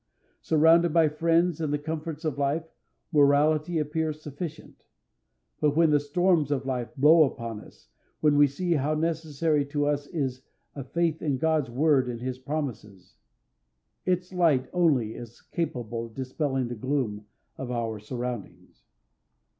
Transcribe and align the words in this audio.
Surrounded 0.41 0.91
by 0.91 1.07
friends 1.07 1.61
and 1.61 1.71
the 1.71 1.77
comforts 1.77 2.25
of 2.25 2.39
life, 2.39 2.65
morality 3.11 3.77
appears 3.77 4.19
sufficient; 4.19 4.83
but 5.59 5.75
when 5.77 5.91
the 5.91 5.99
storms 5.99 6.49
of 6.49 6.65
life 6.65 6.89
blow 6.97 7.21
upon 7.21 7.59
us, 7.59 7.87
then 8.23 8.35
we 8.35 8.47
see 8.47 8.71
how 8.73 8.95
necessary 8.95 9.63
to 9.63 9.85
us 9.85 10.07
is 10.07 10.41
a 10.73 10.83
faith 10.83 11.21
in 11.21 11.37
God's 11.37 11.69
Word 11.69 12.09
and 12.09 12.19
his 12.19 12.39
promises. 12.39 13.17
Its 14.03 14.33
light 14.33 14.67
only 14.73 15.13
is 15.13 15.39
capable 15.43 16.07
of 16.07 16.15
dispelling 16.15 16.67
the 16.67 16.73
gloom 16.75 17.27
of 17.55 17.69
our 17.69 17.99
surroundings. 17.99 18.87